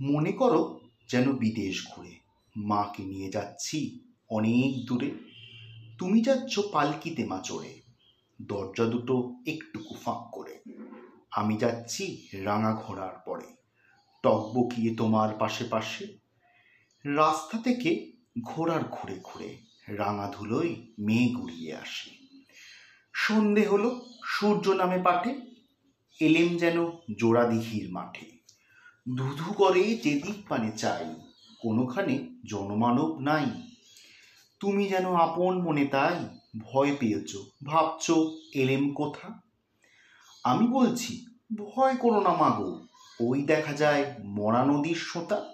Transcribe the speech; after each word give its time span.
মনে 0.00 0.32
করো 0.32 0.80
যেন 1.08 1.32
বিদেশ 1.32 1.86
ঘুরে 1.90 2.18
মাকে 2.56 3.04
নিয়ে 3.04 3.30
যাচ্ছি 3.30 4.00
অনেক 4.30 4.84
দূরে। 4.84 5.10
তুমি 5.98 6.20
যাচ্ছ 6.20 6.58
পালকিতে 6.58 7.26
মা 7.26 7.42
চড়ে 7.44 7.80
দরজা 8.42 8.84
দুটো 8.84 9.40
একটুকু 9.46 9.94
ফাঁক 9.94 10.30
করে। 10.32 10.58
আমি 11.30 11.56
যাচ্ছি 11.56 12.28
রাঙা 12.32 12.74
ঘোড়ার 12.74 13.22
পরে 13.24 13.56
টকবকিয়ে 14.22 14.94
তোমার 14.94 15.34
পাশে 15.34 15.64
পাশে। 15.64 16.18
রাস্তা 17.04 17.58
থেকে 17.58 18.12
ঘোড়ার 18.42 18.84
ঘুরে 18.90 19.20
ঘুরে 19.24 19.58
রাঙা 19.88 20.32
ধুলোয় 20.32 20.76
মেয়ে 20.98 21.28
গুড়িয়ে 21.28 21.74
আসে। 21.74 22.10
সন্ধে 23.12 23.66
হলো, 23.66 24.06
সূর্য 24.24 24.68
নামে 24.68 25.02
পাঠে, 25.02 25.40
এলেম 26.20 26.56
যেন 26.56 26.90
জোড়াদিঘির 27.18 27.92
মাঠে। 27.92 28.37
ধুধু 29.16 29.52
করে 29.52 29.94
যেদিক 29.94 30.48
পানে 30.48 30.72
চাই, 30.72 31.14
কোনোখানে 31.60 32.28
জনমানব 32.44 33.18
নাই। 33.18 33.46
তুমি 34.60 34.88
যেন 34.88 35.14
আপন 35.14 35.62
মনে 35.62 35.84
তাই 35.84 36.24
ভয় 36.60 36.96
পেয়েছ, 37.00 37.36
ভাবছ 37.64 38.10
এলেম 38.54 38.94
কোথা? 38.94 39.42
আমি 40.44 40.66
বলছি, 40.66 41.26
ভয় 41.56 41.96
করো 41.96 42.20
না 42.20 42.36
মাগো 42.36 42.80
ওই 43.20 43.42
দেখা 43.42 43.72
যায় 43.72 44.14
মরা 44.24 44.64
নদীর 44.64 44.96
সোঁতা। 44.96 45.52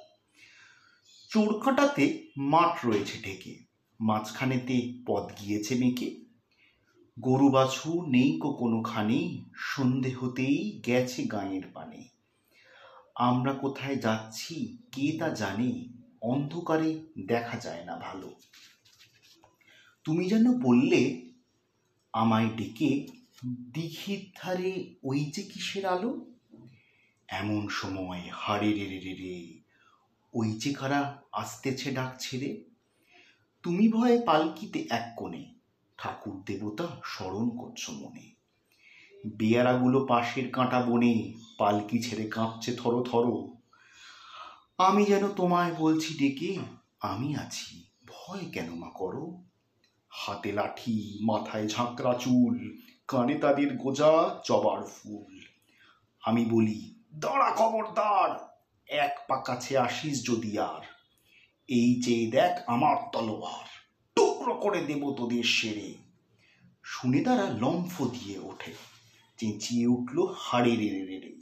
চোরকাঁটাতে 1.31 2.29
মাঠ 2.37 2.87
রয়েছে 2.87 3.19
ঢেকে, 3.23 3.59
মাঝখানেতে 4.01 4.93
পথ 5.07 5.33
গিয়েছে 5.41 5.75
মেকে। 5.75 6.25
গরু 7.21 7.49
বাছু 7.49 8.05
নেই 8.07 8.39
কো 8.39 8.53
কোনোখানে, 8.53 9.45
সন্ধে 9.57 10.11
হতেই 10.11 10.83
গেছে 10.87 11.23
গাঁয়ের 11.23 11.63
পানে। 11.75 12.14
আমরা 13.15 13.53
কোথায় 13.53 13.97
যাচ্ছি, 13.97 14.79
কে 14.93 15.19
তা 15.19 15.29
জানে, 15.29 15.89
অন্ধকারে 16.21 17.05
দেখা 17.27 17.59
যায় 17.59 17.85
না 17.85 17.97
ভালো। 17.97 18.35
তুমি 20.05 20.29
যেন 20.29 20.61
বললে 20.61 21.31
আমায় 22.13 22.49
ডেকে, 22.49 23.07
দিঘির 23.47 24.33
ধারে 24.37 24.95
ওই 25.03 25.25
যে 25.25 25.43
কিসের 25.43 25.87
আলো? 25.87 26.27
এমন 27.29 27.69
সময় 27.69 28.21
হাড়ে 28.33 28.73
রে 28.73 28.87
রে 28.89 28.99
রে 28.99 29.15
রে, 29.15 29.61
ওই 30.33 30.53
যে 30.53 30.75
কারা 30.75 31.23
আসতেছে 31.33 31.91
ডাক 31.91 32.17
ছেড়ে 32.19 32.65
তুমি 33.63 33.89
ভয়ে 33.89 34.23
পালকিতে 34.23 34.87
এক 34.91 35.13
কোণে, 35.17 35.55
ঠাকুর 35.99 36.43
দেবতা 36.47 37.01
স্মরণ 37.05 37.51
করছ 37.57 37.91
মনে। 37.91 38.34
বেয়ারাগুলো 39.27 40.05
পাশের 40.05 40.51
কাঁটা 40.51 40.81
বনে 40.81 41.33
পালকি 41.59 42.03
ছেড়ে 42.03 42.29
কাঁপছে 42.29 42.73
থরো 42.73 43.03
থরো। 43.03 43.57
আমি 44.79 45.05
যেন 45.05 45.29
তোমায় 45.29 45.75
বলছি, 45.79 46.15
ডেকে 46.15 46.59
আমি 47.01 47.37
আছি। 47.37 47.85
ভয় 48.07 48.45
কেন 48.53 48.75
মা 48.75 48.91
করো? 48.95 49.43
হাতে 50.09 50.53
লাঠি, 50.53 51.19
মাথায় 51.23 51.69
ঝাঁকড়া 51.69 52.15
চুল, 52.15 52.77
কানে 53.09 53.35
তাদের 53.35 53.77
গোজা 53.77 54.41
জবার 54.49 54.83
ফুল। 54.83 55.41
আমি 56.23 56.45
বলি, 56.45 56.95
দাঁড়া 57.15 57.51
খবরদার, 57.51 58.59
এক 58.87 59.19
পা 59.29 59.37
কাছে 59.37 59.79
আসিস 59.79 60.27
যদি 60.27 60.59
আর। 60.59 60.83
এই 61.69 62.03
চেয়ে 62.03 62.31
দেখ 62.31 62.63
আমার 62.67 62.97
তলোয়ার, 63.13 63.67
টুকরো 64.15 64.55
করে 64.55 64.81
দেব 64.81 65.15
তোদের 65.17 65.43
সেরে। 65.43 65.95
শুনে 66.83 67.21
তারা 67.21 67.47
লম্ফ 67.61 68.03
দিয়ে 68.03 68.39
ওঠে। 68.39 68.94
চেঁচিয়ে 69.37 69.87
উঠল, 69.87 70.35
হাড়ে 70.39 70.77
রেড়ে 70.77 71.07
রেড়ে 71.07 71.35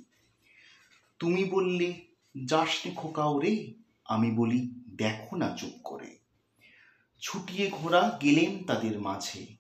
তুমি 1.19 1.45
বললে 1.45 2.07
যাস 2.45 2.87
নে 2.87 2.93
খোকাও 2.97 3.39
রে। 3.39 3.75
আমি 4.05 4.31
বলি, 4.31 4.73
দেখো 4.89 5.37
না 5.37 5.57
চুপ 5.57 5.73
করে। 5.85 6.19
ছুটিয়ে 7.21 7.71
ঘোড়া 7.71 8.19
গেলেন 8.23 8.65
তাদের 8.65 9.01
মাঝে। 9.01 9.57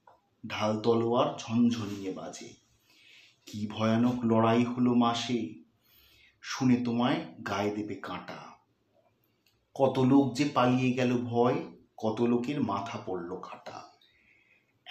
ঢাল 0.47 0.81
তলোয়ার 0.81 1.39
ঝনঝনিয়ে 1.39 2.13
বাজে। 2.13 2.49
কি 3.47 3.67
ভয়ানক 3.67 4.25
লড়াই 4.25 4.65
হলো 4.65 4.95
মাসে। 4.95 5.55
শুনে 6.43 6.77
তোমায় 6.77 7.25
গায়ে 7.47 7.71
দেবে 7.71 7.95
কাঁটা। 7.95 8.39
কত 9.75 9.99
লোক 9.99 10.37
যে 10.37 10.49
পালিয়ে 10.55 10.93
গেল 10.93 11.19
ভয়, 11.19 11.63
কত 11.97 12.21
লোকের 12.21 12.63
মাথা 12.63 12.99
পড়ল 13.07 13.41
খাটা। 13.41 13.92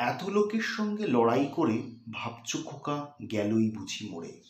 এত 0.02 0.24
লোকের 0.24 0.62
সঙ্গে 0.62 1.08
লড়াই 1.08 1.50
করে 1.56 1.82
ভাবছ 2.12 2.58
খোকা, 2.66 3.14
গেলই 3.32 3.72
বুঝি 3.72 4.10
মরে। 4.10 4.42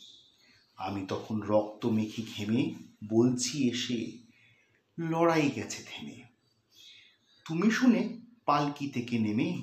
আমি 0.77 1.05
তখন 1.07 1.41
রক্ত 1.41 1.85
মেখে 1.85 2.21
ঘেমে 2.21 2.73
বলছি 3.09 3.69
এসে, 3.69 4.11
লড়াই 4.99 5.49
গেছে 5.49 5.83
থেমে। 5.83 6.23
তুমি 7.45 7.71
শুনে 7.71 8.17
পালকি 8.45 8.89
থেকে 8.89 9.19
নেমে 9.19 9.61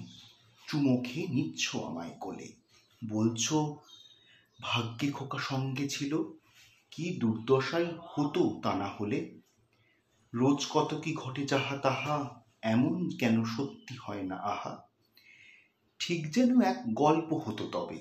চুমো 0.67 1.03
খেয়ে 1.05 1.29
নিচ্ছ 1.29 1.77
আমায় 1.77 2.11
কোলে। 2.21 2.53
বলছো, 3.11 3.77
ভাগ্যে 4.63 5.11
খোকা 5.11 5.39
সঙ্গে 5.39 5.89
ছিল, 5.89 6.23
কি 6.91 7.17
দুর্দশাই 7.21 7.87
হতো 8.01 8.61
তা 8.63 8.75
না 8.75 8.87
হলে? 9.01 9.41
রোজ 10.35 10.67
কত 10.71 11.01
কি 11.01 11.15
ঘটে 11.15 11.47
যাহা 11.47 11.77
তাহা, 11.77 12.43
এমন 12.63 13.11
কেন 13.19 13.45
সত্যি 13.45 13.97
হয় 13.97 14.23
না 14.23 14.37
আহা? 14.37 14.88
ঠিক 16.01 16.35
যেন 16.35 16.61
এক 16.61 16.95
গল্প 16.95 17.33
হতো 17.35 17.65
তবে 17.73 17.99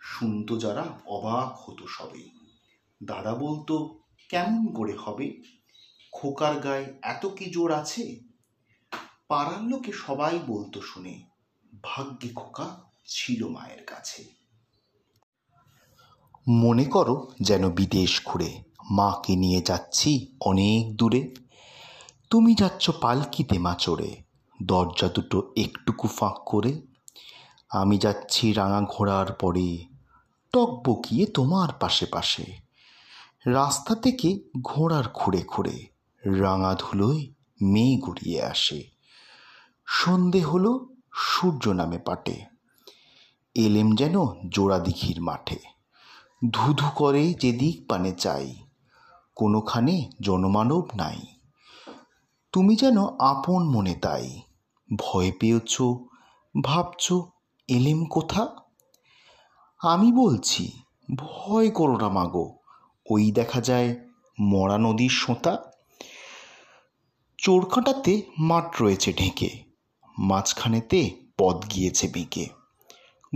শুনতো 0.00 0.58
যারা 0.58 0.84
অবাক 1.06 1.56
হতো 1.56 1.86
সবে 1.86 2.22
দাদা 3.02 3.34
বলতো, 3.34 4.00
কেমন 4.28 4.74
করে 4.74 4.96
হবে? 4.96 5.42
খোকার 6.12 6.60
গায়ে 6.60 6.98
এত 7.02 7.26
কি 7.26 7.46
জোর 7.50 7.72
আছে? 7.72 8.20
পাড়ার 9.28 9.62
লোকে 9.62 9.92
সবাই 9.92 10.38
বলতো 10.46 10.80
শুনে, 10.80 11.22
ভাগ্যে 11.82 12.28
খোকা 12.28 12.80
ছিল 13.06 13.48
মায়ের 13.48 13.84
কাছে। 13.84 14.24
মনে 16.48 16.84
করো 16.84 17.32
যেন 17.40 17.70
বিদেশ 17.70 18.22
ঘুরে 18.24 18.62
মাকে 18.90 19.36
নিয়ে 19.36 19.60
যাচ্ছি 19.60 20.36
অনেক 20.40 20.96
দূরে। 20.96 21.34
তুমি 22.30 22.54
যাচ্ছ 22.54 22.90
পালকিতে 22.90 23.58
মা 23.58 23.74
চড়ে, 23.74 24.22
দরজা 24.62 25.08
দুটো 25.08 25.52
একটুকু 25.56 26.08
ফাঁক 26.08 26.34
করে 26.46 26.82
আমি 27.68 27.98
যাচ্ছি 27.98 28.52
রাঙা 28.52 28.80
ঘোড়ার 28.80 29.32
পরে। 29.32 29.86
টক 30.52 30.82
বকিয়ে 30.86 31.26
তোমার 31.26 31.68
পাশে 31.80 32.06
পাশে। 32.06 32.44
রাস্তা 33.46 33.94
থেকে 33.94 34.40
ঘোড়ার 34.62 35.08
খুঁড়ে 35.08 35.42
খুঁড়ে 35.42 35.86
রাঙা 36.26 36.74
ধুলোয় 36.74 37.26
মেয়ে 37.62 37.96
গড়িয়ে 37.96 38.42
আসে। 38.42 38.84
সন্ধে 39.86 40.40
হলো 40.40 40.88
সূর্য 41.14 41.68
নামে 41.68 41.98
পাটে। 41.98 42.44
এলেম 43.54 43.94
যেন 43.94 44.14
জোড়া 44.48 44.78
দিঘির 44.78 45.22
মাঠে। 45.22 45.56
ধুধু 46.52 46.86
করে 46.94 47.34
যেদিক 47.34 47.88
পানে 47.88 48.12
চাই। 48.12 48.54
কোনোখানে 49.36 50.10
জনমানব 50.20 50.88
নাই। 50.96 51.20
তুমি 52.52 52.76
যেন 52.76 53.06
আপন 53.18 53.64
মনে 53.64 53.94
তাই। 53.94 54.40
ভয় 54.98 55.32
পেয়েছ, 55.40 55.82
ভাবছ 56.62 57.12
এলেম 57.68 58.04
কোথা? 58.04 58.48
আমি 59.78 60.12
বলছি, 60.12 60.72
ভয় 61.14 61.70
করো 61.70 61.96
না 61.96 62.08
মাগো 62.08 62.58
ওই 63.10 63.32
দেখা 63.32 63.60
যায় 63.60 63.96
মরা 64.40 64.78
নদীর 64.78 65.10
সোঁতা। 65.10 65.72
চোরকাঁটাতে 67.38 68.22
মাঠ 68.38 68.82
রয়েছে 68.82 69.12
ঢেকে। 69.12 69.50
মাঝখানেতে 70.18 71.10
পথ 71.38 71.64
গিয়েছে 71.74 72.08
বেঁকে। 72.08 72.46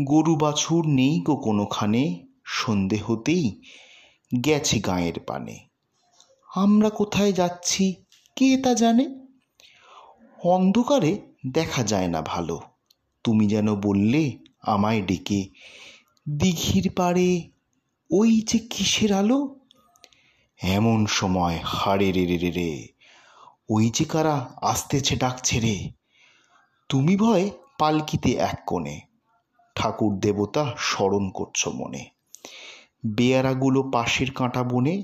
গরু 0.04 0.36
বাছুর 0.36 0.86
নেই 0.86 1.20
গো 1.20 1.36
কোনোখানে। 1.36 2.26
সন্ধে 2.44 2.96
হতেই 2.96 3.62
গেছে 4.44 4.78
গাঁয়ের 4.78 5.20
পানে। 5.20 5.58
আমরা 6.54 6.90
কোথায় 6.90 7.32
যাচ্ছি 7.32 8.04
কে 8.36 8.56
তা 8.56 8.74
জানে? 8.74 9.26
অন্ধকারে 10.44 11.20
দেখা 11.52 11.82
যায় 11.82 12.08
না 12.08 12.22
ভালো। 12.22 12.60
তুমি 13.24 13.44
যেন 13.46 13.68
বললে 13.76 14.22
আমায় 14.62 15.02
ডেকে। 15.02 15.40
দিঘির 16.26 16.86
পাড়ে 16.96 17.28
ওই 18.10 18.30
যে 18.40 18.58
কিসের 18.58 19.12
আলো? 19.12 19.38
এমন 20.60 21.06
সময় 21.06 21.56
হাড়ে 21.64 22.12
রে 22.12 22.24
রে 22.26 22.38
রে 22.38 22.50
রে, 22.50 22.70
ওই 23.68 23.84
যে 23.90 24.04
কারা 24.04 24.36
আসতেছে 24.62 25.16
ডাকছে 25.16 25.56
রে। 25.60 25.76
তুমি 26.88 27.14
ভয় 27.16 27.50
পালকিতে 27.78 28.30
এক 28.50 28.58
কোণে, 28.66 28.96
ঠাকুর 29.76 30.12
দেবতা 30.18 30.64
স্মরণ 30.78 31.24
করছ 31.30 31.60
মনে। 31.68 32.02
বেয়ারাগুলো 33.06 33.80
পাশের 33.92 34.30
কাঁটা 34.30 34.62
বনে 34.62 34.94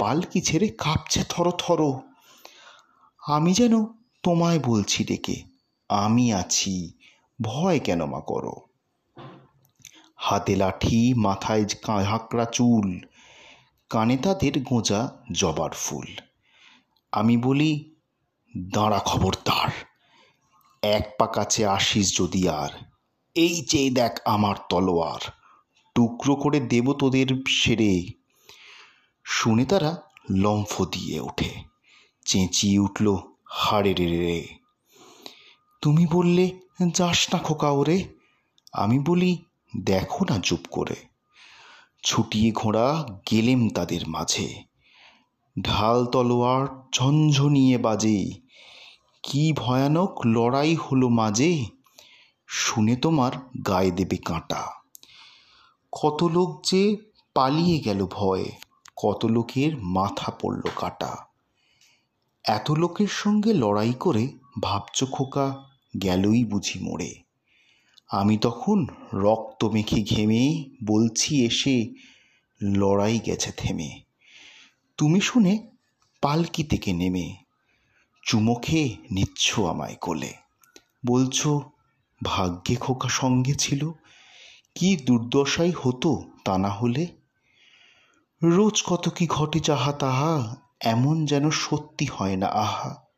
পালকি 0.00 0.40
ছেড়ে 0.40 0.68
কাঁপছে 0.68 1.20
থর 1.28 1.46
থর। 1.50 1.80
আমি 3.22 3.52
যেন 3.52 3.74
তোমায় 4.22 4.60
বলছি 4.60 5.00
ডেকে, 5.04 5.36
আমি 5.90 6.24
আছি 6.32 6.74
ভয় 7.42 7.78
কেন 7.78 8.04
মা 8.04 8.20
করো? 8.20 8.54
হাতে 10.16 10.56
লাঠি, 10.56 11.14
মাথায় 11.14 11.64
ঝাঁকড়া 11.64 12.44
চুল, 12.44 13.00
কানে 13.90 14.16
তাদের 14.16 14.62
গোঁজা 14.62 15.10
জবার 15.32 15.70
ফুল। 15.70 16.06
আমি 17.12 17.36
বলি, 17.36 17.94
দাঁড়া 18.56 18.98
খবরদার, 18.98 19.70
এক 20.82 21.14
পা 21.18 21.26
কাছে 21.26 21.66
আসিস 21.66 22.18
যদি 22.18 22.48
আর, 22.48 22.68
এই 23.34 23.62
চেয়ে 23.62 23.90
দেখ 23.90 24.18
আমার 24.24 24.56
তলোয়ার, 24.68 25.32
টুকরো 25.94 26.36
করে 26.36 26.60
দেব 26.60 26.92
তোদের 26.92 27.26
সেরে। 27.48 28.06
শুনে 29.24 29.64
তারা 29.64 30.02
লম্ফ 30.30 30.82
দিয়ে 30.82 31.20
ওঠে। 31.20 31.50
চেঁচিয়ে 32.24 32.78
উঠল, 32.78 33.16
হাড়ে 33.44 33.94
রে 33.94 34.06
রে। 34.06 34.59
তুমি 35.82 36.06
বললে, 36.06 36.60
যাস 36.92 37.34
না 37.34 37.38
খোকা 37.38 37.70
ওরে 37.70 38.04
আমি 38.72 38.98
বলি, 38.98 39.44
দেখো 39.76 40.24
না 40.30 40.38
চুপ 40.38 40.60
করে। 40.70 40.96
ছুটিয়ে 42.04 42.52
ঘোড়া 42.52 43.06
গেলেম 43.30 43.68
তাদের 43.68 44.08
মাঝে। 44.08 44.62
ঢাল 45.62 46.06
তলোয়ার 46.06 46.66
ঝঞ্ঝনিয়ে 46.92 47.78
বাজে। 47.78 48.30
কি 49.22 49.52
ভয়ানক 49.52 50.20
লড়াই 50.26 50.74
হলো 50.74 51.08
মাঝে, 51.08 51.64
শুনে 52.46 52.96
তোমার 52.96 53.32
গায়ে 53.66 53.90
দেবে 53.90 54.16
কাঁটা। 54.16 54.66
কত 55.92 56.24
লোক 56.24 56.64
যে 56.64 56.96
পালিয়ে 57.34 57.78
গেল 57.78 58.06
ভয়ে, 58.06 58.52
কত 58.96 59.24
লোকের 59.24 59.76
মাথা 59.82 60.32
পড়ল 60.32 60.62
কাটা। 60.76 61.16
এত 62.44 62.70
লোকের 62.70 63.08
সঙ্গে 63.10 63.52
লড়াই 63.52 63.92
করে 63.92 64.28
ভাবছ 64.62 65.04
খোকা 65.04 65.69
গেলই 66.02 66.44
বুঝি 66.44 66.78
মরে 66.82 67.14
আমি 68.08 68.38
তখন 68.38 68.86
রক্ত 69.12 69.64
মেখে 69.64 70.02
ঘেমে 70.02 70.64
বলছি 70.84 71.46
এসে, 71.46 71.94
লড়াই 72.62 73.18
গেছে 73.18 73.52
থেমে। 73.52 74.00
তুমি 74.96 75.20
শুনে 75.20 75.68
পালকি 76.22 76.64
থেকে 76.64 76.92
নেমে, 76.92 77.36
চুমো 78.22 78.54
খেয়ে 78.54 78.96
নিচ্ছ 79.10 79.60
আমায় 79.60 79.94
কোলে। 79.94 80.32
বলছো, 81.06 81.70
ভাগ্যে 82.24 82.76
খোকা 82.76 83.08
সঙ্গে 83.08 83.54
ছিল, 83.54 83.90
কি 84.74 84.96
দুর্দশাই 84.96 85.70
হতো 85.70 86.24
তা 86.44 86.58
না 86.58 86.68
হলে? 86.68 87.06
রোজ 88.42 88.82
কত 88.86 89.08
কি 89.08 89.26
ঘটে 89.26 89.60
যাহা 89.60 89.92
তাহা, 89.92 90.56
এমন 90.80 91.26
যেন 91.26 91.50
সত্যি 91.50 92.06
হয় 92.06 92.36
না 92.36 92.46
আহা। 92.46 93.09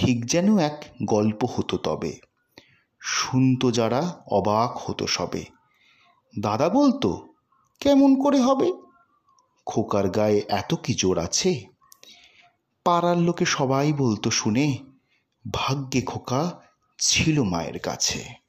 ঠিক 0.00 0.26
যেন 0.26 0.58
এক 0.58 0.84
গল্প 1.04 1.44
হতো 1.44 1.76
তবে। 1.76 2.18
শুনতো 3.00 3.70
যারা 3.70 4.22
অবাক 4.26 4.76
হতো 4.76 5.06
সবে। 5.06 5.44
দাদা 6.40 6.68
বলতো, 6.68 7.34
কেমন 7.80 8.22
করে 8.22 8.40
হবে? 8.40 8.72
খোকার 9.66 10.08
গায়ে 10.08 10.44
এত 10.48 10.74
কি 10.74 10.94
জোর 10.94 11.18
আছে? 11.18 11.64
পাড়ার 12.84 13.18
লোকে 13.18 13.44
সবাই 13.44 13.92
বলতো 13.92 14.30
শুনে, 14.30 14.78
ভাগ্যে 15.52 16.02
খোকা 16.02 16.60
ছিল 16.98 17.42
মায়ের 17.42 17.78
কাছে। 17.78 18.47